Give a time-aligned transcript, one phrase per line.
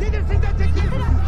[0.00, 1.19] Líder sindicativo!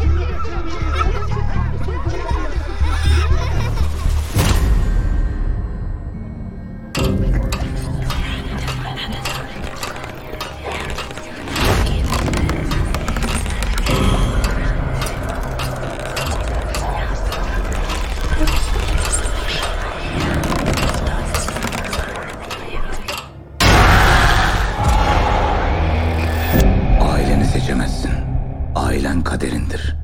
[29.33, 29.95] Kaderindir.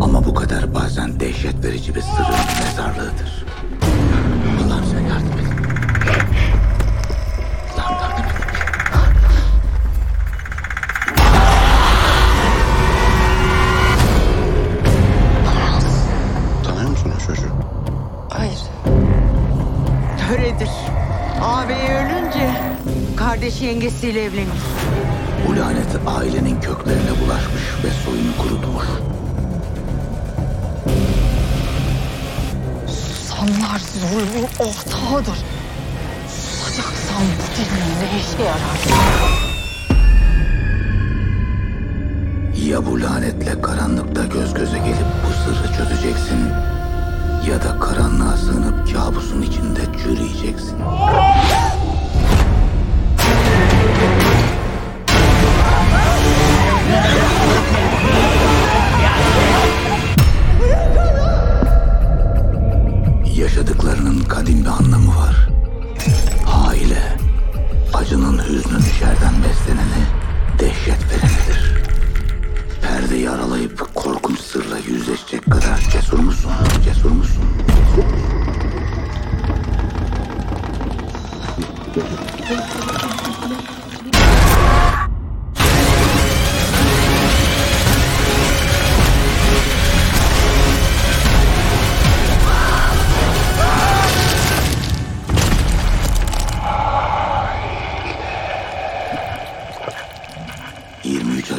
[0.00, 3.44] Ama bu kader bazen dehşet verici bir sırrın mezarlığıdır.
[4.66, 5.46] Allah'ım sen yardım et.
[7.78, 8.62] Allah'ım yardım et.
[16.64, 17.52] Tanıyor musun o çocuğu?
[18.30, 18.58] Hayır.
[20.28, 20.70] Töredir.
[21.42, 22.50] Ağabeyi ölünce
[23.16, 24.62] kardeşi yengesiyle evlenir.
[25.48, 27.81] Bu lanet ailenin köklerine bulaşmış
[33.42, 35.38] Sanlar zulmün ortağıdır.
[36.28, 38.78] Susacaksan bu dilin ne işe yarar?
[42.68, 46.38] Ya bu lanetle karanlıkta göz göze gelip bu sırrı çözeceksin
[47.50, 50.78] ya da karanlığa sığınıp kabusun içinde çürüyeceksin.
[63.52, 65.48] Yaşadıklarının kadim bir anlamı var.
[66.66, 67.18] Aile,
[67.94, 70.02] acının hüznün içerden besleneni,
[70.58, 71.82] dehşet verenidir.
[72.82, 76.52] Perdeyi aralayıp korkunç sırla yüzleşecek kadar cesur musun?
[76.84, 77.44] Cesur musun?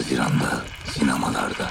[0.04, 0.62] Haziran'da
[0.94, 1.70] sinemalarda.